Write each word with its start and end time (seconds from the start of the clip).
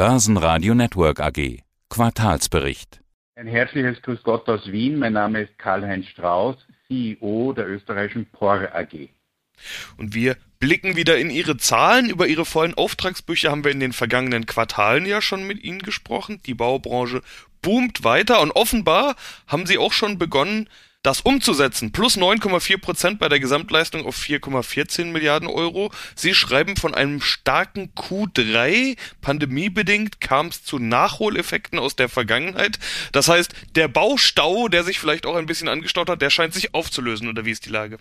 Börsenradio 0.00 0.74
Network 0.74 1.20
AG. 1.20 1.58
Quartalsbericht. 1.90 3.02
Ein 3.36 3.46
herzliches 3.46 4.00
Grüß 4.00 4.22
Gott 4.22 4.48
aus 4.48 4.72
Wien. 4.72 4.98
Mein 4.98 5.12
Name 5.12 5.42
ist 5.42 5.58
Karl-Heinz 5.58 6.06
Strauß, 6.06 6.56
CEO 6.86 7.52
der 7.52 7.68
österreichischen 7.68 8.24
POR 8.32 8.74
AG. 8.74 9.10
Und 9.98 10.14
wir 10.14 10.38
blicken 10.58 10.96
wieder 10.96 11.18
in 11.18 11.28
Ihre 11.28 11.58
Zahlen. 11.58 12.08
Über 12.08 12.26
Ihre 12.28 12.46
vollen 12.46 12.72
Auftragsbücher 12.72 13.50
haben 13.50 13.62
wir 13.62 13.72
in 13.72 13.80
den 13.80 13.92
vergangenen 13.92 14.46
Quartalen 14.46 15.04
ja 15.04 15.20
schon 15.20 15.46
mit 15.46 15.62
Ihnen 15.62 15.80
gesprochen. 15.80 16.40
Die 16.46 16.54
Baubranche 16.54 17.20
boomt 17.60 18.02
weiter 18.02 18.40
und 18.40 18.52
offenbar 18.52 19.16
haben 19.48 19.66
Sie 19.66 19.76
auch 19.76 19.92
schon 19.92 20.16
begonnen, 20.16 20.70
das 21.02 21.22
umzusetzen. 21.22 21.92
Plus 21.92 22.18
9,4 22.18 22.80
Prozent 22.80 23.18
bei 23.18 23.28
der 23.28 23.40
Gesamtleistung 23.40 24.04
auf 24.04 24.16
4,14 24.16 25.06
Milliarden 25.06 25.48
Euro. 25.48 25.90
Sie 26.14 26.34
schreiben 26.34 26.76
von 26.76 26.94
einem 26.94 27.20
starken 27.20 27.92
Q3. 27.94 28.98
Pandemiebedingt 29.22 30.20
kam 30.20 30.46
es 30.46 30.62
zu 30.62 30.78
Nachholeffekten 30.78 31.78
aus 31.78 31.96
der 31.96 32.08
Vergangenheit. 32.08 32.78
Das 33.12 33.28
heißt, 33.28 33.76
der 33.76 33.88
Baustau, 33.88 34.68
der 34.68 34.84
sich 34.84 34.98
vielleicht 34.98 35.26
auch 35.26 35.36
ein 35.36 35.46
bisschen 35.46 35.68
angestaut 35.68 36.10
hat, 36.10 36.20
der 36.20 36.30
scheint 36.30 36.52
sich 36.52 36.74
aufzulösen. 36.74 37.28
Oder 37.28 37.44
wie 37.44 37.50
ist 37.50 37.64
die 37.66 37.70
Lage? 37.70 37.98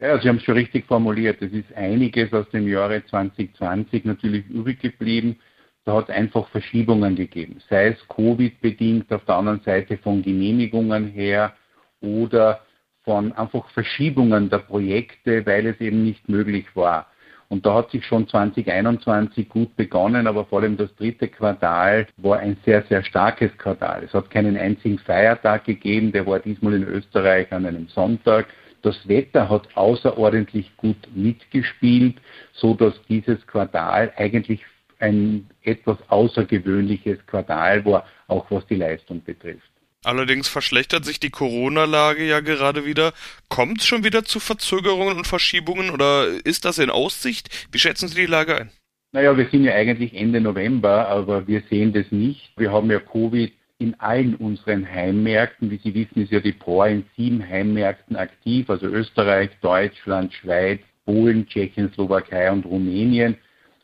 Ja, 0.00 0.18
Sie 0.20 0.28
haben 0.28 0.36
es 0.36 0.44
schon 0.44 0.54
richtig 0.54 0.86
formuliert. 0.86 1.42
Es 1.42 1.52
ist 1.52 1.72
einiges 1.74 2.32
aus 2.32 2.48
dem 2.50 2.68
Jahre 2.68 3.04
2020 3.06 4.04
natürlich 4.04 4.46
übrig 4.48 4.80
geblieben. 4.80 5.36
Da 5.84 5.94
hat 5.96 6.08
es 6.08 6.14
einfach 6.14 6.48
Verschiebungen 6.50 7.16
gegeben, 7.16 7.60
sei 7.68 7.88
es 7.88 8.08
Covid-bedingt, 8.08 9.10
auf 9.12 9.24
der 9.24 9.36
anderen 9.36 9.62
Seite 9.62 9.98
von 9.98 10.22
Genehmigungen 10.22 11.08
her 11.08 11.54
oder 12.00 12.60
von 13.04 13.32
einfach 13.32 13.68
Verschiebungen 13.70 14.50
der 14.50 14.58
Projekte, 14.58 15.44
weil 15.46 15.66
es 15.66 15.80
eben 15.80 16.04
nicht 16.04 16.28
möglich 16.28 16.66
war. 16.74 17.06
Und 17.48 17.66
da 17.66 17.74
hat 17.74 17.90
sich 17.90 18.06
schon 18.06 18.28
2021 18.28 19.48
gut 19.48 19.74
begonnen, 19.74 20.28
aber 20.28 20.44
vor 20.44 20.60
allem 20.60 20.76
das 20.76 20.94
dritte 20.94 21.26
Quartal 21.26 22.06
war 22.16 22.38
ein 22.38 22.56
sehr, 22.64 22.82
sehr 22.84 23.02
starkes 23.02 23.50
Quartal. 23.58 24.04
Es 24.04 24.14
hat 24.14 24.30
keinen 24.30 24.56
einzigen 24.56 25.00
Feiertag 25.00 25.64
gegeben, 25.64 26.12
der 26.12 26.26
war 26.26 26.38
diesmal 26.38 26.74
in 26.74 26.84
Österreich 26.84 27.50
an 27.52 27.66
einem 27.66 27.88
Sonntag. 27.88 28.46
Das 28.82 29.08
Wetter 29.08 29.48
hat 29.48 29.68
außerordentlich 29.76 30.76
gut 30.76 30.96
mitgespielt, 31.12 32.18
so 32.52 32.74
dass 32.74 32.94
dieses 33.08 33.44
Quartal 33.48 34.12
eigentlich 34.16 34.64
ein 35.00 35.48
etwas 35.62 35.98
außergewöhnliches 36.08 37.26
Quartal 37.26 37.84
war, 37.84 38.04
auch 38.28 38.48
was 38.50 38.64
die 38.66 38.76
Leistung 38.76 39.24
betrifft. 39.24 39.69
Allerdings 40.02 40.48
verschlechtert 40.48 41.04
sich 41.04 41.20
die 41.20 41.28
Corona-Lage 41.28 42.24
ja 42.24 42.40
gerade 42.40 42.86
wieder. 42.86 43.12
Kommt 43.50 43.80
es 43.80 43.86
schon 43.86 44.02
wieder 44.02 44.24
zu 44.24 44.40
Verzögerungen 44.40 45.18
und 45.18 45.26
Verschiebungen 45.26 45.90
oder 45.90 46.26
ist 46.44 46.64
das 46.64 46.78
in 46.78 46.88
Aussicht? 46.88 47.68
Wie 47.70 47.78
schätzen 47.78 48.08
Sie 48.08 48.22
die 48.22 48.26
Lage 48.26 48.56
ein? 48.56 48.70
Naja, 49.12 49.36
wir 49.36 49.48
sind 49.50 49.64
ja 49.64 49.74
eigentlich 49.74 50.14
Ende 50.14 50.40
November, 50.40 51.08
aber 51.08 51.46
wir 51.46 51.62
sehen 51.68 51.92
das 51.92 52.06
nicht. 52.10 52.52
Wir 52.56 52.72
haben 52.72 52.90
ja 52.90 52.98
Covid 52.98 53.52
in 53.78 53.98
allen 54.00 54.36
unseren 54.36 54.88
Heimmärkten. 54.88 55.70
Wie 55.70 55.80
Sie 55.82 55.92
wissen, 55.92 56.22
ist 56.22 56.32
ja 56.32 56.40
die 56.40 56.52
POR 56.52 56.86
in 56.86 57.04
sieben 57.16 57.46
Heimmärkten 57.46 58.16
aktiv, 58.16 58.70
also 58.70 58.86
Österreich, 58.86 59.50
Deutschland, 59.60 60.32
Schweiz, 60.32 60.80
Polen, 61.04 61.46
Tschechien, 61.46 61.92
Slowakei 61.92 62.50
und 62.50 62.64
Rumänien. 62.64 63.36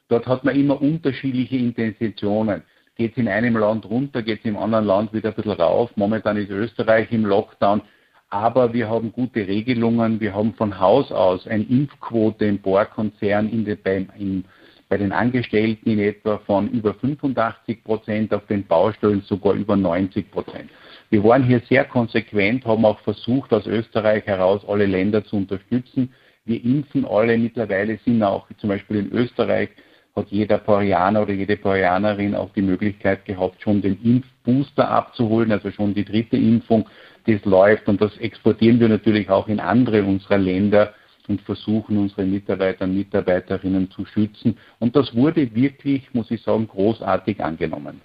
Dort 0.08 0.26
hat 0.26 0.44
man 0.44 0.54
immer 0.54 0.80
unterschiedliche 0.80 1.56
Intentionen 1.56 2.62
geht 2.96 3.12
es 3.12 3.18
in 3.18 3.28
einem 3.28 3.56
Land 3.56 3.88
runter, 3.88 4.22
geht 4.22 4.40
es 4.40 4.44
im 4.44 4.56
anderen 4.56 4.86
Land 4.86 5.12
wieder 5.12 5.28
ein 5.30 5.34
bisschen 5.34 5.52
rauf. 5.52 5.90
Momentan 5.96 6.36
ist 6.36 6.50
Österreich 6.50 7.12
im 7.12 7.24
Lockdown. 7.26 7.82
Aber 8.28 8.72
wir 8.72 8.88
haben 8.88 9.12
gute 9.12 9.46
Regelungen. 9.46 10.20
Wir 10.20 10.34
haben 10.34 10.54
von 10.54 10.80
Haus 10.80 11.12
aus 11.12 11.46
eine 11.46 11.64
Impfquote 11.64 12.44
im 12.44 12.58
Bohrkonzern 12.58 13.48
in 13.48 13.64
der, 13.64 13.76
bei, 13.76 14.06
in, 14.18 14.44
bei 14.88 14.96
den 14.96 15.12
Angestellten 15.12 15.90
in 15.90 15.98
etwa 16.00 16.38
von 16.38 16.68
über 16.70 16.94
85 16.94 17.84
Prozent, 17.84 18.34
auf 18.34 18.46
den 18.46 18.66
Baustellen 18.66 19.22
sogar 19.22 19.54
über 19.54 19.76
90 19.76 20.30
Prozent. 20.30 20.70
Wir 21.10 21.22
waren 21.22 21.44
hier 21.44 21.60
sehr 21.68 21.84
konsequent, 21.84 22.64
haben 22.64 22.84
auch 22.84 22.98
versucht, 23.00 23.52
aus 23.52 23.66
Österreich 23.66 24.26
heraus 24.26 24.62
alle 24.66 24.86
Länder 24.86 25.24
zu 25.24 25.36
unterstützen. 25.36 26.12
Wir 26.46 26.64
impfen 26.64 27.04
alle. 27.04 27.38
Mittlerweile 27.38 27.98
sind 28.04 28.22
auch 28.22 28.48
zum 28.58 28.70
Beispiel 28.70 28.96
in 28.96 29.12
Österreich 29.12 29.68
hat 30.16 30.28
jeder 30.30 30.58
Porianer 30.58 31.22
oder 31.22 31.34
jede 31.34 31.56
Porianerin 31.56 32.34
auch 32.34 32.50
die 32.54 32.62
Möglichkeit 32.62 33.26
gehabt, 33.26 33.60
schon 33.62 33.82
den 33.82 34.00
Impfbooster 34.02 34.88
abzuholen, 34.88 35.52
also 35.52 35.70
schon 35.70 35.94
die 35.94 36.04
dritte 36.04 36.36
Impfung. 36.36 36.88
Das 37.26 37.44
läuft 37.44 37.88
und 37.88 38.00
das 38.00 38.16
exportieren 38.18 38.80
wir 38.80 38.88
natürlich 38.88 39.28
auch 39.28 39.48
in 39.48 39.60
andere 39.60 40.02
unserer 40.04 40.38
Länder 40.38 40.94
und 41.28 41.40
versuchen 41.42 41.98
unsere 41.98 42.24
Mitarbeiter 42.24 42.84
und 42.84 42.96
Mitarbeiterinnen 42.96 43.90
zu 43.90 44.06
schützen. 44.06 44.56
Und 44.78 44.96
das 44.96 45.14
wurde 45.14 45.54
wirklich, 45.54 46.12
muss 46.14 46.30
ich 46.30 46.42
sagen, 46.42 46.66
großartig 46.68 47.42
angenommen. 47.42 48.00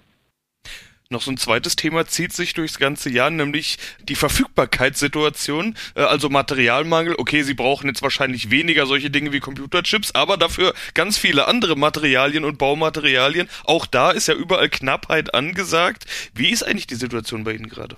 Noch 1.12 1.20
so 1.20 1.30
ein 1.30 1.36
zweites 1.36 1.76
Thema 1.76 2.06
zieht 2.06 2.32
sich 2.32 2.54
durchs 2.54 2.78
ganze 2.78 3.10
Jahr, 3.10 3.28
nämlich 3.28 3.76
die 4.08 4.14
Verfügbarkeitssituation, 4.14 5.74
äh, 5.94 6.00
also 6.00 6.30
Materialmangel. 6.30 7.16
Okay, 7.18 7.42
Sie 7.42 7.52
brauchen 7.52 7.86
jetzt 7.86 8.00
wahrscheinlich 8.00 8.50
weniger 8.50 8.86
solche 8.86 9.10
Dinge 9.10 9.30
wie 9.30 9.40
Computerchips, 9.40 10.14
aber 10.14 10.38
dafür 10.38 10.72
ganz 10.94 11.18
viele 11.18 11.48
andere 11.48 11.76
Materialien 11.76 12.46
und 12.46 12.56
Baumaterialien. 12.56 13.46
Auch 13.64 13.84
da 13.84 14.10
ist 14.10 14.26
ja 14.26 14.34
überall 14.34 14.70
Knappheit 14.70 15.34
angesagt. 15.34 16.06
Wie 16.34 16.48
ist 16.48 16.62
eigentlich 16.62 16.86
die 16.86 16.94
Situation 16.94 17.44
bei 17.44 17.52
Ihnen 17.52 17.68
gerade? 17.68 17.96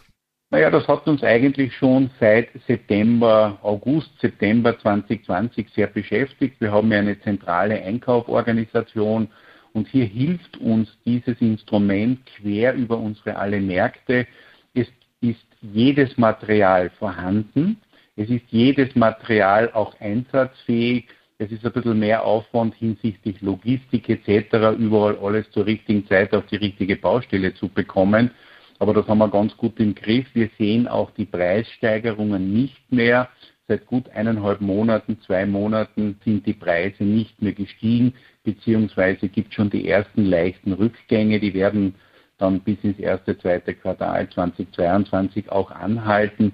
Naja, 0.50 0.70
das 0.70 0.88
hat 0.88 1.06
uns 1.06 1.22
eigentlich 1.22 1.72
schon 1.76 2.10
seit 2.18 2.48
September, 2.66 3.58
August, 3.62 4.10
September 4.20 4.76
2020 4.76 5.68
sehr 5.72 5.86
beschäftigt. 5.86 6.60
Wir 6.60 6.72
haben 6.72 6.90
ja 6.90 6.98
eine 6.98 7.20
zentrale 7.20 7.80
Einkauforganisation, 7.80 9.28
und 9.74 9.88
hier 9.88 10.06
hilft 10.06 10.56
uns 10.58 10.88
dieses 11.04 11.40
Instrument 11.40 12.24
quer 12.26 12.74
über 12.74 12.96
unsere 12.96 13.36
alle 13.36 13.60
Märkte. 13.60 14.26
Es 14.72 14.86
ist 15.20 15.44
jedes 15.60 16.16
Material 16.16 16.90
vorhanden. 16.90 17.76
Es 18.16 18.30
ist 18.30 18.44
jedes 18.50 18.94
Material 18.94 19.72
auch 19.72 20.00
einsatzfähig. 20.00 21.08
Es 21.38 21.50
ist 21.50 21.66
ein 21.66 21.72
bisschen 21.72 21.98
mehr 21.98 22.24
Aufwand 22.24 22.76
hinsichtlich 22.76 23.42
Logistik 23.42 24.08
etc., 24.08 24.78
überall 24.78 25.18
alles 25.18 25.50
zur 25.50 25.66
richtigen 25.66 26.06
Zeit 26.06 26.32
auf 26.32 26.46
die 26.46 26.56
richtige 26.56 26.94
Baustelle 26.94 27.52
zu 27.54 27.68
bekommen. 27.68 28.30
Aber 28.78 28.94
das 28.94 29.08
haben 29.08 29.18
wir 29.18 29.28
ganz 29.28 29.56
gut 29.56 29.80
im 29.80 29.96
Griff. 29.96 30.26
Wir 30.34 30.50
sehen 30.56 30.86
auch 30.86 31.10
die 31.12 31.26
Preissteigerungen 31.26 32.52
nicht 32.52 32.92
mehr. 32.92 33.28
Seit 33.66 33.86
gut 33.86 34.10
eineinhalb 34.10 34.60
Monaten, 34.60 35.18
zwei 35.26 35.46
Monaten 35.46 36.20
sind 36.22 36.44
die 36.44 36.52
Preise 36.52 37.02
nicht 37.02 37.40
mehr 37.40 37.54
gestiegen, 37.54 38.12
beziehungsweise 38.42 39.28
gibt 39.28 39.54
schon 39.54 39.70
die 39.70 39.88
ersten 39.88 40.26
leichten 40.26 40.74
Rückgänge, 40.74 41.40
die 41.40 41.54
werden 41.54 41.94
dann 42.36 42.60
bis 42.60 42.76
ins 42.82 42.98
erste, 42.98 43.38
zweite 43.38 43.74
Quartal 43.74 44.28
2022 44.28 45.50
auch 45.50 45.70
anhalten. 45.70 46.52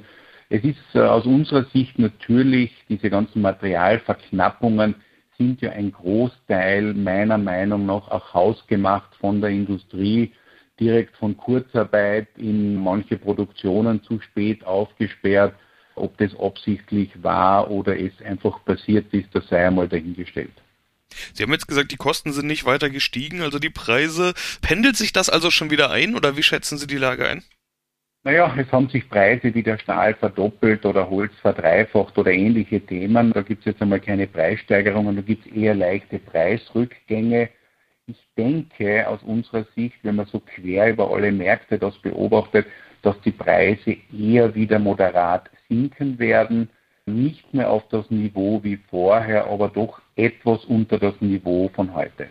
Es 0.50 0.62
ist 0.62 0.78
äh, 0.94 1.00
aus 1.00 1.26
unserer 1.26 1.65
Sicht 1.72 1.99
natürlich, 1.99 2.70
diese 2.88 3.10
ganzen 3.10 3.43
Materialverknappungen 3.43 4.94
sind 5.37 5.60
ja 5.62 5.70
ein 5.70 5.91
Großteil 5.91 6.94
meiner 6.94 7.38
Meinung 7.38 7.87
nach 7.87 8.09
auch 8.09 8.34
hausgemacht 8.34 9.16
von 9.16 9.41
der 9.41 9.50
Industrie, 9.50 10.32
direkt 10.78 11.16
von 11.16 11.37
Kurzarbeit 11.37 12.28
in 12.37 12.76
manche 12.76 13.16
Produktionen 13.16 14.00
zu 14.04 14.20
spät 14.20 14.65
aufgesperrt 14.65 15.54
ob 16.00 16.16
das 16.19 16.38
absichtlich 16.38 17.11
war 17.22 17.71
oder 17.71 17.99
es 17.99 18.12
einfach 18.22 18.65
passiert 18.65 19.12
ist, 19.12 19.28
das 19.33 19.47
sei 19.49 19.66
einmal 19.66 19.88
dahingestellt. 19.88 20.53
Sie 21.34 21.43
haben 21.43 21.53
jetzt 21.53 21.69
gesagt, 21.69 21.93
die 21.93 21.97
Kosten 21.97 22.33
sind 22.33 22.47
nicht 22.47 22.65
weiter 22.65 22.88
gestiegen, 22.91 23.43
also 23.43 23.59
die 23.59 23.71
Preise. 23.71 24.33
Pendelt 24.62 24.97
sich 24.97 25.12
das 25.12 25.28
also 25.28 25.50
schon 25.50 25.71
wieder 25.71 25.91
ein 25.91 26.15
oder 26.15 26.37
wie 26.37 26.43
schätzen 26.43 26.78
Sie 26.78 26.87
die 26.87 26.99
Lage 26.99 27.28
ein? 27.28 27.43
Naja, 28.22 28.55
es 28.59 28.71
haben 28.71 28.88
sich 28.91 29.09
Preise 29.09 29.55
wie 29.55 29.62
der 29.62 29.78
Stahl 29.78 30.15
verdoppelt 30.15 30.84
oder 30.84 31.09
Holz 31.09 31.33
verdreifacht 31.41 32.19
oder 32.19 32.31
ähnliche 32.31 32.81
Themen. 32.81 33.32
Da 33.32 33.41
gibt 33.41 33.61
es 33.61 33.67
jetzt 33.72 33.81
einmal 33.81 34.00
keine 34.00 34.27
Preissteigerungen, 34.27 35.17
da 35.17 35.22
gibt 35.22 35.47
es 35.47 35.53
eher 35.53 35.75
leichte 35.75 36.19
Preisrückgänge. 36.19 37.49
Ich 38.06 38.19
denke 38.37 39.09
aus 39.09 39.22
unserer 39.22 39.65
Sicht, 39.75 39.97
wenn 40.03 40.17
man 40.17 40.27
so 40.27 40.41
quer 40.41 40.91
über 40.91 41.11
alle 41.11 41.32
Märkte 41.32 41.79
das 41.79 41.96
beobachtet, 41.99 42.67
dass 43.02 43.20
die 43.23 43.32
Preise 43.32 43.97
eher 44.12 44.55
wieder 44.55 44.79
moderat 44.79 45.50
sinken 45.69 46.19
werden, 46.19 46.69
nicht 47.06 47.52
mehr 47.55 47.70
auf 47.70 47.88
das 47.88 48.11
Niveau 48.11 48.62
wie 48.62 48.79
vorher, 48.88 49.47
aber 49.47 49.69
doch 49.69 50.00
etwas 50.17 50.64
unter 50.64 50.99
das 50.99 51.14
Niveau 51.20 51.70
von 51.75 51.94
heute. 51.94 52.29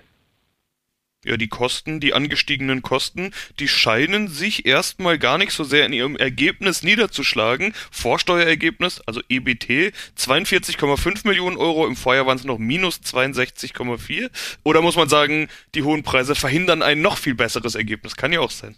Ja, 1.26 1.36
die 1.36 1.50
Kosten, 1.50 2.00
die 2.00 2.14
angestiegenen 2.14 2.82
Kosten, 2.82 3.34
die 3.60 3.68
scheinen 3.68 4.30
sich 4.30 4.66
erstmal 4.66 5.20
gar 5.20 5.38
nicht 5.38 5.52
so 5.52 5.66
sehr 5.66 5.86
in 5.86 5.92
ihrem 5.92 6.16
Ergebnis 6.16 6.82
niederzuschlagen. 6.82 7.74
Vorsteuerergebnis, 7.92 9.02
also 9.02 9.20
EBT, 9.28 9.92
42,5 10.18 11.28
Millionen 11.28 11.58
Euro, 11.58 11.86
im 11.88 11.98
Vorjahr 11.98 12.26
waren 12.26 12.38
es 12.38 12.46
noch 12.46 12.58
minus 12.58 13.02
62,4. 13.02 14.30
Oder 14.64 14.82
muss 14.82 14.96
man 14.96 15.10
sagen, 15.10 15.50
die 15.76 15.84
hohen 15.84 16.04
Preise 16.04 16.36
verhindern 16.36 16.82
ein 16.82 17.02
noch 17.02 17.18
viel 17.18 17.36
besseres 17.36 17.76
Ergebnis? 17.76 18.16
Kann 18.16 18.32
ja 18.32 18.40
auch 18.40 18.52
sein. 18.52 18.78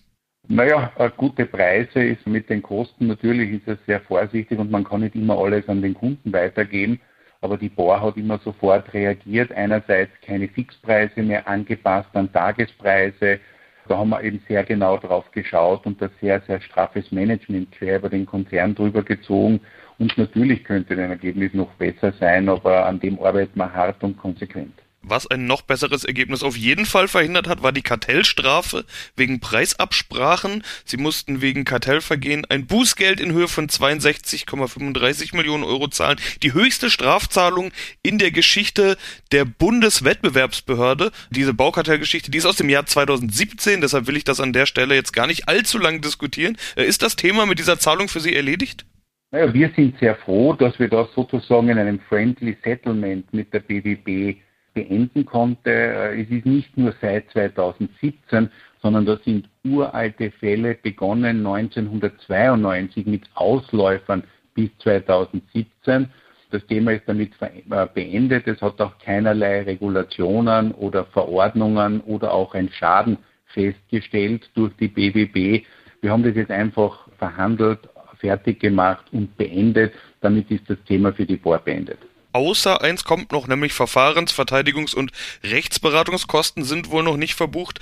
Naja, 0.54 0.92
gute 1.16 1.46
Preise 1.46 2.04
ist 2.04 2.28
mit 2.28 2.50
den 2.50 2.62
Kosten 2.62 3.08
natürlich 3.08 3.52
ist 3.52 3.70
es 3.70 3.78
sehr 3.86 4.02
vorsichtig 4.02 4.60
und 4.60 4.70
man 4.70 4.84
kann 4.84 5.00
nicht 5.00 5.16
immer 5.16 5.38
alles 5.38 5.70
an 5.70 5.82
den 5.82 5.94
Kunden 5.94 6.34
weitergeben. 6.34 7.00
Aber 7.40 7.58
die 7.58 7.70
Bohr 7.70 8.02
hat 8.02 8.18
immer 8.18 8.38
sofort 8.40 8.94
reagiert. 8.94 9.54
Einerseits 9.54 10.12
keine 10.22 10.50
Fixpreise 10.50 11.24
mehr 11.24 11.48
angepasst 11.48 12.10
an 12.16 12.34
Tagespreise. 12.34 13.40
da 13.88 13.98
haben 13.98 14.10
wir 14.10 14.22
eben 14.26 14.42
sehr 14.46 14.66
genau 14.66 14.98
drauf 14.98 15.32
geschaut 15.32 15.86
und 15.86 16.02
das 16.02 16.12
sehr, 16.20 16.42
sehr 16.42 16.60
straffes 16.60 17.14
Management 17.14 17.72
quer 17.72 18.00
über 18.00 18.10
den 18.10 18.26
Konzern 18.26 18.76
drüber 18.76 19.04
gezogen. 19.04 19.62
Und 20.00 20.18
natürlich 20.18 20.66
könnte 20.66 20.98
das 20.98 21.12
Ergebnis 21.12 21.54
noch 21.54 21.72
besser 21.76 22.12
sein, 22.20 22.50
aber 22.50 22.88
an 22.88 23.00
dem 23.00 23.18
arbeiten 23.22 23.58
wir 23.58 23.74
hart 23.74 24.04
und 24.04 24.18
konsequent. 24.18 24.74
Was 25.04 25.26
ein 25.26 25.48
noch 25.48 25.64
besseres 25.64 26.04
Ergebnis 26.04 26.44
auf 26.44 26.56
jeden 26.56 26.86
Fall 26.86 27.08
verhindert 27.08 27.48
hat, 27.48 27.64
war 27.64 27.72
die 27.72 27.82
Kartellstrafe 27.82 28.86
wegen 29.16 29.40
Preisabsprachen. 29.40 30.64
Sie 30.86 30.98
mussten 30.98 31.42
wegen 31.42 31.66
Kartellvergehen 31.66 32.46
ein 32.50 32.68
Bußgeld 32.68 33.20
in 33.20 33.34
Höhe 33.34 33.48
von 33.48 33.68
62,35 33.68 35.36
Millionen 35.36 35.64
Euro 35.64 35.88
zahlen. 35.88 36.20
Die 36.44 36.54
höchste 36.54 36.92
Strafzahlung 36.92 37.72
in 38.04 38.20
der 38.20 38.30
Geschichte 38.30 38.96
der 39.32 39.46
Bundeswettbewerbsbehörde. 39.46 41.12
Diese 41.32 41.56
Baukartellgeschichte, 41.56 42.30
die 42.30 42.38
ist 42.38 42.46
aus 42.46 42.58
dem 42.58 42.70
Jahr 42.70 42.86
2017, 42.86 43.82
deshalb 43.82 44.06
will 44.06 44.18
ich 44.18 44.24
das 44.24 44.40
an 44.40 44.54
der 44.54 44.68
Stelle 44.68 44.94
jetzt 44.94 45.14
gar 45.14 45.26
nicht 45.26 45.48
allzu 45.48 45.80
lang 45.80 46.02
diskutieren. 46.02 46.58
Äh, 46.76 46.86
ist 46.86 47.02
das 47.02 47.16
Thema 47.16 47.48
mit 47.48 47.58
dieser 47.58 47.80
Zahlung 47.80 48.08
für 48.08 48.20
Sie 48.20 48.36
erledigt? 48.36 48.86
Naja, 49.32 49.52
wir 49.52 49.72
sind 49.76 49.98
sehr 50.00 50.16
froh, 50.18 50.54
dass 50.54 50.78
wir 50.78 50.90
das 50.90 51.08
sozusagen 51.16 51.70
in 51.70 51.80
einem 51.80 52.00
Friendly 52.02 52.56
Settlement 52.64 53.34
mit 53.34 53.52
der 53.54 53.62
BWB 53.62 54.38
beenden 54.74 55.26
konnte. 55.26 55.72
Äh, 55.72 56.22
es 56.22 56.30
ist 56.30 56.46
nicht 56.46 56.78
nur 56.78 56.94
seit 57.02 57.30
2017, 57.32 58.50
sondern 58.82 59.06
das 59.06 59.24
sind 59.24 59.48
uralte 59.64 60.32
Fälle, 60.32 60.76
begonnen 60.76 61.46
1992 61.46 63.06
mit 63.06 63.24
Ausläufern 63.36 64.24
bis 64.56 64.70
2017. 64.80 66.10
Das 66.52 66.66
Thema 66.68 66.92
ist 66.92 67.08
damit 67.08 67.32
äh, 67.42 67.88
beendet. 67.94 68.48
Es 68.48 68.62
hat 68.62 68.82
auch 68.82 68.98
keinerlei 69.00 69.64
Regulationen 69.64 70.72
oder 70.74 71.06
Verordnungen 71.06 72.02
oder 72.02 72.34
auch 72.34 72.54
ein 72.54 72.70
Schaden 72.70 73.18
festgestellt 73.48 74.50
durch 74.56 74.74
die 74.78 74.88
BWB. 74.88 75.66
Wir 76.02 76.12
haben 76.12 76.24
das 76.24 76.36
jetzt 76.36 76.52
einfach 76.52 77.08
verhandelt, 77.18 77.80
fertig 78.20 78.60
gemacht 78.60 79.06
und 79.12 79.36
beendet. 79.38 79.94
Damit 80.22 80.50
ist 80.52 80.70
das 80.70 80.78
Thema 80.86 81.14
für 81.14 81.26
die 81.26 81.38
BOR 81.38 81.60
beendet. 81.60 82.00
Außer 82.34 82.82
eins 82.82 83.04
kommt 83.04 83.32
noch, 83.32 83.48
nämlich 83.48 83.74
Verfahrens-, 83.74 84.34
Verteidigungs- 84.34 84.96
und 84.96 85.12
Rechtsberatungskosten 85.44 86.64
sind 86.64 86.90
wohl 86.90 87.04
noch 87.04 87.18
nicht 87.18 87.36
verbucht. 87.36 87.80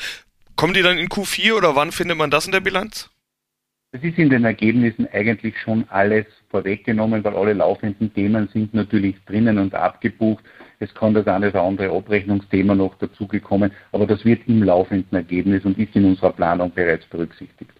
Kommen 0.55 0.73
die 0.73 0.81
dann 0.81 0.97
in 0.97 1.07
Q4 1.07 1.53
oder 1.53 1.75
wann 1.75 1.91
findet 1.91 2.17
man 2.17 2.31
das 2.31 2.45
in 2.45 2.51
der 2.51 2.59
Bilanz? 2.59 3.09
Es 3.91 4.03
ist 4.03 4.19
in 4.19 4.29
den 4.29 4.45
Ergebnissen 4.45 5.07
eigentlich 5.11 5.57
schon 5.59 5.85
alles 5.89 6.25
vorweggenommen, 6.49 7.23
weil 7.23 7.35
alle 7.35 7.53
laufenden 7.53 8.13
Themen 8.13 8.47
sind 8.53 8.73
natürlich 8.73 9.15
drinnen 9.25 9.57
und 9.57 9.73
abgebucht. 9.73 10.43
Es 10.79 10.93
kann 10.93 11.13
das 11.13 11.27
eine 11.27 11.49
oder 11.49 11.63
andere 11.63 11.95
Abrechnungsthema 11.95 12.75
noch 12.75 12.95
dazugekommen, 12.99 13.71
aber 13.91 14.05
das 14.05 14.23
wird 14.25 14.47
im 14.47 14.61
laufenden 14.63 15.15
Ergebnis 15.17 15.65
und 15.65 15.77
ist 15.79 15.95
in 15.95 16.05
unserer 16.05 16.33
Planung 16.33 16.71
bereits 16.71 17.05
berücksichtigt. 17.07 17.71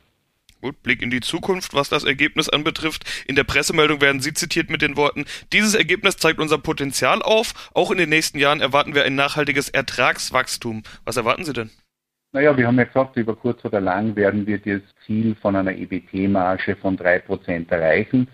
Gut, 0.61 0.83
Blick 0.83 1.01
in 1.01 1.09
die 1.09 1.21
Zukunft, 1.21 1.73
was 1.73 1.87
das 1.87 2.03
Ergebnis 2.03 2.49
anbetrifft. 2.49 3.05
In 3.27 3.35
der 3.35 3.45
Pressemeldung 3.45 4.01
werden 4.01 4.19
Sie 4.19 4.33
zitiert 4.33 4.69
mit 4.69 4.81
den 4.81 4.97
Worten, 4.97 5.23
dieses 5.53 5.73
Ergebnis 5.73 6.17
zeigt 6.17 6.39
unser 6.39 6.57
Potenzial 6.57 7.21
auf. 7.21 7.69
Auch 7.73 7.91
in 7.91 7.97
den 7.97 8.09
nächsten 8.09 8.39
Jahren 8.39 8.59
erwarten 8.59 8.93
wir 8.93 9.05
ein 9.05 9.15
nachhaltiges 9.15 9.69
Ertragswachstum. 9.69 10.83
Was 11.05 11.15
erwarten 11.15 11.45
Sie 11.45 11.53
denn? 11.53 11.69
Naja, 12.33 12.57
wir 12.57 12.67
haben 12.67 12.77
ja 12.77 12.83
gesagt, 12.83 13.15
über 13.15 13.35
kurz 13.35 13.63
oder 13.63 13.79
lang 13.79 14.15
werden 14.17 14.45
wir 14.45 14.59
das 14.59 14.81
Ziel 15.05 15.35
von 15.41 15.55
einer 15.55 15.71
EBT-Marge 15.71 16.75
von 16.75 16.97
3% 16.97 17.71
erreichen. 17.71 18.27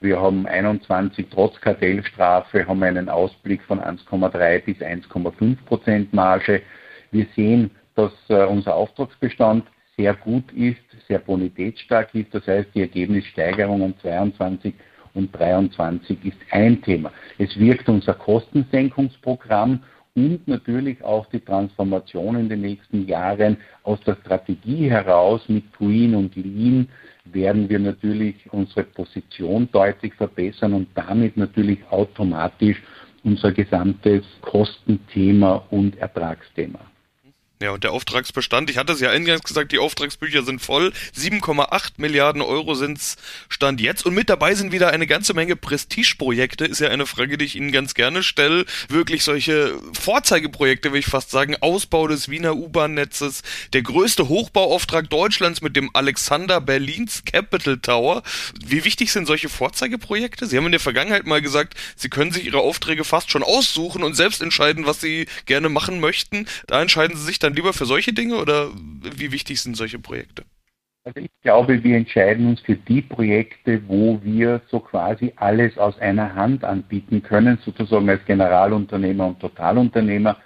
Wir 0.00 0.20
haben 0.20 0.46
21 0.46 1.26
trotz 1.30 1.60
Kartellstrafe, 1.60 2.66
haben 2.66 2.82
einen 2.82 3.08
Ausblick 3.08 3.62
von 3.64 3.80
1,3 3.80 4.64
bis 4.64 4.78
1,5% 4.78 6.06
Marge. 6.12 6.62
Wir 7.10 7.26
sehen, 7.34 7.72
dass 7.94 8.12
äh, 8.28 8.44
unser 8.44 8.74
Auftragsbestand 8.74 9.64
sehr 9.96 10.14
gut 10.14 10.50
ist, 10.52 10.80
sehr 11.08 11.18
bonitätsstark 11.18 12.14
ist. 12.14 12.34
Das 12.34 12.46
heißt, 12.46 12.70
die 12.74 12.80
Ergebnissteigerung 12.82 13.82
um 13.82 13.98
22 14.00 14.74
und 15.14 15.30
23 15.38 16.24
ist 16.24 16.38
ein 16.50 16.80
Thema. 16.82 17.12
Es 17.38 17.58
wirkt 17.58 17.88
unser 17.88 18.14
Kostensenkungsprogramm 18.14 19.82
und 20.14 20.46
natürlich 20.46 21.02
auch 21.02 21.26
die 21.26 21.40
Transformation 21.40 22.36
in 22.36 22.48
den 22.48 22.60
nächsten 22.60 23.06
Jahren 23.06 23.56
aus 23.82 24.00
der 24.00 24.16
Strategie 24.16 24.90
heraus 24.90 25.42
mit 25.48 25.72
Green 25.72 26.14
und 26.14 26.36
Lean 26.36 26.88
werden 27.24 27.68
wir 27.68 27.78
natürlich 27.78 28.36
unsere 28.52 28.84
Position 28.84 29.68
deutlich 29.72 30.14
verbessern 30.14 30.74
und 30.74 30.88
damit 30.94 31.36
natürlich 31.36 31.78
automatisch 31.90 32.82
unser 33.24 33.52
gesamtes 33.52 34.24
Kostenthema 34.42 35.64
und 35.70 35.96
Ertragsthema. 35.96 36.80
Ja, 37.62 37.70
und 37.70 37.84
der 37.84 37.92
Auftragsbestand, 37.92 38.70
ich 38.70 38.76
hatte 38.76 38.92
es 38.92 38.98
ja 38.98 39.10
eingangs 39.10 39.44
gesagt, 39.44 39.70
die 39.70 39.78
Auftragsbücher 39.78 40.42
sind 40.42 40.60
voll. 40.60 40.92
7,8 41.16 41.92
Milliarden 41.98 42.42
Euro 42.42 42.74
sind's 42.74 43.16
Stand 43.48 43.80
jetzt. 43.80 44.04
Und 44.04 44.14
mit 44.14 44.28
dabei 44.28 44.56
sind 44.56 44.72
wieder 44.72 44.90
eine 44.90 45.06
ganze 45.06 45.32
Menge 45.32 45.54
Prestigeprojekte. 45.54 46.64
Ist 46.64 46.80
ja 46.80 46.88
eine 46.88 47.06
Frage, 47.06 47.38
die 47.38 47.44
ich 47.44 47.54
Ihnen 47.54 47.70
ganz 47.70 47.94
gerne 47.94 48.24
stelle. 48.24 48.64
Wirklich 48.88 49.22
solche 49.22 49.78
Vorzeigeprojekte, 49.92 50.92
will 50.92 50.98
ich 50.98 51.06
fast 51.06 51.30
sagen. 51.30 51.54
Ausbau 51.60 52.08
des 52.08 52.28
Wiener 52.28 52.56
U-Bahn-Netzes. 52.56 53.42
Der 53.72 53.82
größte 53.82 54.26
Hochbauauftrag 54.26 55.08
Deutschlands 55.08 55.60
mit 55.60 55.76
dem 55.76 55.88
Alexander 55.94 56.60
Berlins 56.60 57.22
Capital 57.24 57.78
Tower. 57.78 58.24
Wie 58.66 58.84
wichtig 58.84 59.12
sind 59.12 59.26
solche 59.26 59.48
Vorzeigeprojekte? 59.48 60.46
Sie 60.46 60.56
haben 60.56 60.66
in 60.66 60.72
der 60.72 60.80
Vergangenheit 60.80 61.26
mal 61.26 61.40
gesagt, 61.40 61.74
Sie 61.94 62.08
können 62.08 62.32
sich 62.32 62.44
Ihre 62.44 62.58
Aufträge 62.58 63.04
fast 63.04 63.30
schon 63.30 63.44
aussuchen 63.44 64.02
und 64.02 64.14
selbst 64.14 64.42
entscheiden, 64.42 64.84
was 64.84 65.00
Sie 65.00 65.26
gerne 65.46 65.68
machen 65.68 66.00
möchten. 66.00 66.48
Da 66.66 66.82
entscheiden 66.82 67.16
Sie 67.16 67.22
sich 67.22 67.38
dann 67.38 67.51
dann 67.52 67.56
lieber 67.56 67.72
für 67.72 67.84
solche 67.84 68.12
Dinge 68.12 68.36
oder 68.36 68.70
wie 68.74 69.30
wichtig 69.30 69.60
sind 69.60 69.76
solche 69.76 69.98
Projekte? 69.98 70.44
Also 71.04 71.20
ich 71.20 71.30
glaube, 71.42 71.82
wir 71.82 71.96
entscheiden 71.96 72.46
uns 72.46 72.60
für 72.60 72.76
die 72.76 73.02
Projekte, 73.02 73.82
wo 73.88 74.20
wir 74.22 74.60
so 74.70 74.78
quasi 74.78 75.32
alles 75.36 75.76
aus 75.76 75.98
einer 75.98 76.34
Hand 76.34 76.64
anbieten 76.64 77.22
können, 77.22 77.58
sozusagen 77.64 78.08
als 78.08 78.24
Generalunternehmer 78.24 79.26
und 79.26 79.40
Totalunternehmer. 79.40 80.36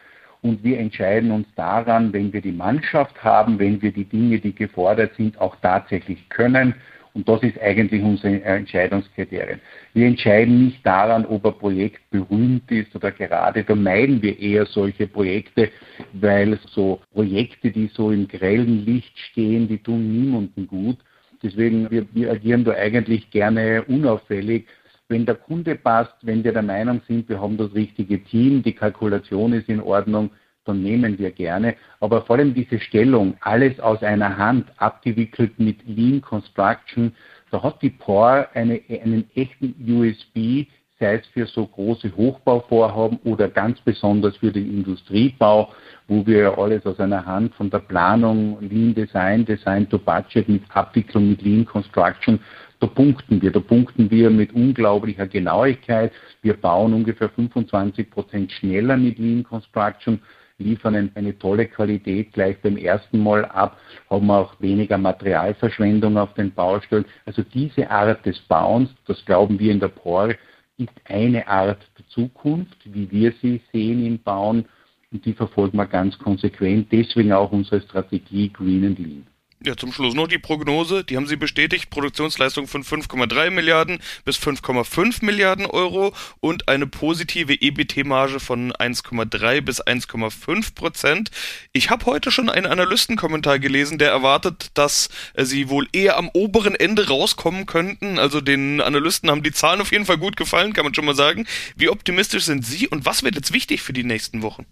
Und 0.43 0.65
wir 0.65 0.79
entscheiden 0.79 1.31
uns 1.31 1.47
daran, 1.57 2.13
wenn 2.13 2.33
wir 2.33 2.41
die 2.41 2.53
Mannschaft 2.53 3.23
haben, 3.23 3.59
wenn 3.59 3.83
wir 3.83 3.93
die 3.93 4.05
Dinge, 4.05 4.39
die 4.39 4.55
gefordert 4.55 5.15
sind, 5.17 5.39
auch 5.41 5.57
tatsächlich 5.61 6.29
können 6.29 6.75
und 7.17 7.27
das 7.27 7.43
ist 7.43 7.59
eigentlich 7.63 8.03
unser 8.03 8.29
Entscheidungskriterium. 8.45 9.59
Wir 9.95 10.07
entscheiden 10.07 10.67
nicht 10.67 10.87
daran, 10.87 11.25
ob 11.25 11.47
ein 11.47 11.55
Projekt 11.55 12.11
berühmt 12.11 12.71
ist 12.71 12.95
oder 12.95 13.11
gerade 13.11 13.65
vermeiden 13.65 14.21
wir 14.21 14.39
eher 14.39 14.67
solche 14.67 15.07
Projekte, 15.07 15.71
weil 16.13 16.59
so 16.67 17.01
Projekte, 17.15 17.71
die 17.71 17.91
so 17.95 18.11
im 18.11 18.29
grellen 18.29 18.85
Licht 18.85 19.19
stehen, 19.31 19.67
die 19.67 19.79
tun 19.79 20.13
niemandem 20.13 20.67
gut. 20.67 20.99
Deswegen, 21.43 21.91
wir, 21.91 22.05
wir 22.13 22.33
agieren 22.33 22.65
da 22.65 22.73
eigentlich 22.73 23.31
gerne 23.31 23.83
unauffällig. 23.85 24.67
Wenn 25.09 25.25
der 25.25 25.37
Kunde 25.37 25.75
passt, 25.75 26.17
wenn 26.21 26.45
wir 26.45 26.53
der 26.53 26.63
Meinung 26.63 27.01
sind, 27.09 27.31
wir 27.31 27.41
haben 27.41 27.57
das 27.57 27.73
richtige 27.75 28.23
Team, 28.25 28.63
die 28.63 28.75
Kalkulation 28.75 29.55
ist 29.55 29.71
in 29.71 29.81
Ordnung, 29.81 30.31
dann 30.67 30.83
nehmen 30.83 31.19
wir 31.19 31.31
gerne. 31.31 31.77
Aber 32.01 32.23
vor 32.23 32.37
allem 32.37 32.55
diese 32.55 32.79
Stellung, 32.79 33.37
alles 33.41 33.79
aus 33.81 34.03
einer 34.03 34.37
Hand, 34.37 34.67
abgewickelt 34.77 35.59
mit 35.59 35.79
Lean 35.87 36.21
Construction, 36.21 37.15
da 37.51 37.63
hat 37.63 37.81
die 37.83 37.91
POR 37.91 38.49
eine, 38.55 38.81
einen 38.89 39.31
echten 39.35 39.75
USB, 39.89 40.67
sei 40.99 41.17
es 41.17 41.27
für 41.29 41.47
so 41.47 41.67
große 41.67 42.17
Hochbauvorhaben 42.17 43.19
oder 43.25 43.49
ganz 43.49 43.81
besonders 43.83 44.37
für 44.39 44.51
den 44.51 44.79
Industriebau, 44.79 45.71
wo 46.09 46.27
wir 46.27 46.57
alles 46.59 46.87
aus 46.87 46.99
einer 46.99 47.25
Hand 47.25 47.55
von 47.55 47.71
der 47.71 47.81
Planung, 47.81 48.59
Lean 48.61 48.95
Design, 48.95 49.45
Design 49.45 49.89
to 49.89 49.99
Budget 49.99 50.49
mit 50.49 50.63
Abwicklung 50.75 51.31
mit 51.31 51.43
Lean 51.43 51.67
Construction, 51.67 52.41
da 52.81 52.87
punkten 52.87 53.41
wir. 53.41 53.51
Da 53.51 53.61
punkten 53.61 54.11
wir 54.11 54.31
mit 54.31 54.53
unglaublicher 54.53 55.27
Genauigkeit. 55.27 56.13
Wir 56.43 56.55
bauen 56.55 56.93
ungefähr 56.93 57.31
25 57.31 58.11
Prozent 58.11 58.53
schneller 58.53 58.97
mit 58.97 59.19
Lean 59.19 59.45
Construction 59.45 60.21
liefern 60.59 61.11
eine, 61.15 61.39
tolle 61.39 61.67
Qualität 61.67 62.33
gleich 62.33 62.61
beim 62.63 62.77
ersten 62.77 63.19
Mal 63.19 63.45
ab, 63.45 63.79
haben 64.09 64.31
auch 64.31 64.59
weniger 64.61 64.99
Materialverschwendung 64.99 66.17
auf 66.17 66.33
den 66.35 66.53
Baustellen. 66.53 67.05
Also 67.25 67.43
diese 67.43 67.91
Art 67.91 68.25
des 68.25 68.39
Bauens, 68.41 68.91
das 69.07 69.25
glauben 69.25 69.59
wir 69.59 69.73
in 69.73 69.81
der 69.81 69.89
POR, 69.89 70.35
ist 70.79 70.91
eine 71.05 71.47
Art 71.47 71.87
der 71.99 72.07
Zukunft, 72.09 72.77
wie 72.85 73.11
wir 73.11 73.33
sie 73.43 73.61
sehen 73.73 74.05
im 74.05 74.19
Bauen 74.19 74.67
und 75.13 75.25
die 75.25 75.33
verfolgen 75.33 75.79
wir 75.79 75.87
ganz 75.87 76.19
konsequent. 76.19 76.91
Deswegen 76.93 77.33
auch 77.33 77.53
unsere 77.53 77.81
Strategie 77.81 78.53
Green 78.53 78.85
and 78.85 78.99
Lean. 78.99 79.27
Ja, 79.67 79.77
zum 79.77 79.93
Schluss 79.93 80.15
noch 80.15 80.29
die 80.29 80.39
Prognose. 80.39 81.03
Die 81.03 81.17
haben 81.17 81.27
Sie 81.27 81.35
bestätigt. 81.35 81.91
Produktionsleistung 81.91 82.69
von 82.69 82.85
5,3 82.85 83.51
Milliarden 83.51 83.99
bis 84.25 84.37
5,5 84.37 85.25
Milliarden 85.25 85.67
Euro 85.67 86.15
und 86.39 86.69
eine 86.69 86.87
positive 86.87 87.53
EBT-Marge 87.53 88.39
von 88.39 88.73
1,3 88.73 89.63
bis 89.63 89.83
1,5 89.83 90.73
Prozent. 90.77 91.33
Ich 91.73 91.91
habe 91.91 92.07
heute 92.07 92.31
schon 92.31 92.49
einen 92.49 92.67
Analystenkommentar 92.67 93.59
gelesen, 93.59 93.99
der 93.99 94.13
erwartet, 94.13 94.71
dass 94.75 95.09
äh, 95.35 95.45
Sie 95.45 95.69
wohl 95.69 95.89
eher 95.93 96.17
am 96.17 96.31
oberen 96.33 96.77
Ende 96.77 97.09
rauskommen 97.09 97.67
könnten. 97.67 98.21
Also 98.21 98.41
den 98.41 98.81
Analysten 98.81 99.29
haben 99.33 99.43
die 99.43 99.51
Zahlen 99.51 99.81
auf 99.81 99.91
jeden 99.91 100.07
Fall 100.07 100.19
gut 100.19 100.37
gefallen, 100.37 100.75
kann 100.75 100.85
man 100.85 100.95
schon 100.95 101.07
mal 101.07 101.17
sagen. 101.17 101.45
Wie 101.75 101.89
optimistisch 101.89 102.45
sind 102.45 102.65
Sie 102.65 102.87
und 102.87 103.05
was 103.05 103.25
wird 103.25 103.35
jetzt 103.35 103.53
wichtig 103.53 103.83
für 103.83 103.93
die 103.93 104.05
nächsten 104.05 104.43
Wochen? 104.43 104.65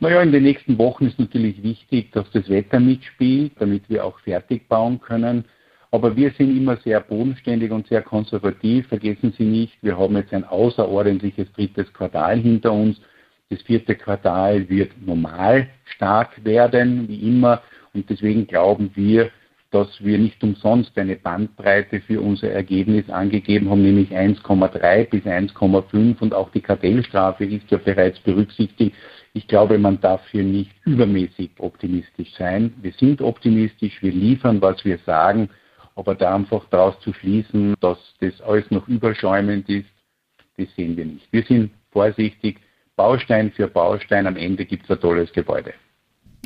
Naja, 0.00 0.22
in 0.22 0.32
den 0.32 0.42
nächsten 0.42 0.78
Wochen 0.78 1.06
ist 1.06 1.18
natürlich 1.18 1.62
wichtig, 1.62 2.12
dass 2.12 2.30
das 2.32 2.48
Wetter 2.48 2.80
mitspielt, 2.80 3.52
damit 3.58 3.88
wir 3.88 4.04
auch 4.04 4.18
fertig 4.20 4.68
bauen 4.68 5.00
können. 5.00 5.44
Aber 5.90 6.16
wir 6.16 6.30
sind 6.32 6.56
immer 6.56 6.76
sehr 6.78 7.00
bodenständig 7.00 7.70
und 7.70 7.86
sehr 7.86 8.02
konservativ. 8.02 8.88
Vergessen 8.88 9.32
Sie 9.38 9.44
nicht, 9.44 9.72
wir 9.82 9.96
haben 9.96 10.16
jetzt 10.16 10.34
ein 10.34 10.44
außerordentliches 10.44 11.50
drittes 11.52 11.92
Quartal 11.92 12.38
hinter 12.38 12.72
uns. 12.72 13.00
Das 13.48 13.62
vierte 13.62 13.94
Quartal 13.94 14.68
wird 14.68 14.90
normal 15.00 15.68
stark 15.84 16.44
werden, 16.44 17.08
wie 17.08 17.20
immer. 17.20 17.62
Und 17.94 18.10
deswegen 18.10 18.46
glauben 18.46 18.90
wir, 18.94 19.30
dass 19.76 20.02
wir 20.02 20.16
nicht 20.16 20.42
umsonst 20.42 20.96
eine 20.96 21.16
Bandbreite 21.16 22.00
für 22.00 22.22
unser 22.22 22.50
Ergebnis 22.50 23.10
angegeben 23.10 23.68
haben, 23.68 23.82
nämlich 23.82 24.10
1,3 24.10 25.10
bis 25.10 25.24
1,5 25.24 26.18
und 26.20 26.32
auch 26.32 26.50
die 26.52 26.62
Kartellstrafe 26.62 27.44
ist 27.44 27.70
ja 27.70 27.76
bereits 27.76 28.18
berücksichtigt. 28.20 28.96
Ich 29.34 29.46
glaube, 29.46 29.76
man 29.76 30.00
darf 30.00 30.26
hier 30.30 30.44
nicht 30.44 30.70
übermäßig 30.86 31.50
optimistisch 31.58 32.32
sein. 32.38 32.72
Wir 32.80 32.92
sind 32.92 33.20
optimistisch, 33.20 34.00
wir 34.00 34.12
liefern, 34.12 34.62
was 34.62 34.82
wir 34.82 34.98
sagen, 35.04 35.50
aber 35.94 36.14
da 36.14 36.34
einfach 36.34 36.64
daraus 36.70 36.98
zu 37.00 37.12
schließen, 37.12 37.74
dass 37.80 37.98
das 38.20 38.40
alles 38.40 38.70
noch 38.70 38.88
überschäumend 38.88 39.68
ist, 39.68 39.90
das 40.56 40.68
sehen 40.74 40.96
wir 40.96 41.04
nicht. 41.04 41.30
Wir 41.30 41.42
sind 41.42 41.70
vorsichtig, 41.90 42.60
Baustein 42.96 43.52
für 43.52 43.68
Baustein, 43.68 44.26
am 44.26 44.36
Ende 44.36 44.64
gibt 44.64 44.84
es 44.84 44.90
ein 44.90 45.00
tolles 45.02 45.30
Gebäude. 45.32 45.74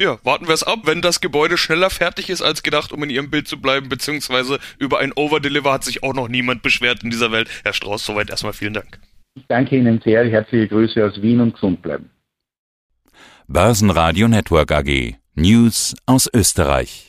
Ja, 0.00 0.16
warten 0.25 0.47
wir 0.47 0.54
es 0.54 0.62
ab, 0.62 0.78
wenn 0.85 1.02
das 1.02 1.21
Gebäude 1.21 1.59
schneller 1.59 1.90
fertig 1.90 2.30
ist 2.30 2.40
als 2.40 2.62
gedacht, 2.62 2.90
um 2.90 3.02
in 3.02 3.11
Ihrem 3.11 3.28
Bild 3.28 3.47
zu 3.47 3.61
bleiben, 3.61 3.90
beziehungsweise 3.90 4.59
über 4.78 4.99
ein 4.99 5.12
Overdeliver 5.14 5.75
hat 5.75 5.85
sich 5.85 6.02
auch 6.02 6.14
noch 6.14 6.28
niemand 6.28 6.62
beschwert 6.62 7.04
in 7.04 7.11
dieser 7.11 7.33
Welt. 7.33 7.50
Herr 7.64 7.75
Strauß, 7.75 8.07
soweit 8.07 8.30
erstmal 8.30 8.54
vielen 8.54 8.73
Dank. 8.73 8.99
Ich 9.35 9.45
danke 9.47 9.76
Ihnen 9.76 10.00
sehr, 10.02 10.26
herzliche 10.26 10.69
Grüße 10.69 11.04
aus 11.04 11.21
Wien 11.21 11.40
und 11.40 11.52
gesund 11.52 11.83
bleiben. 11.83 12.09
Börsenradio 13.47 14.26
Network 14.26 14.73
AG. 14.73 15.16
News 15.35 15.95
aus 16.07 16.30
Österreich. 16.33 17.09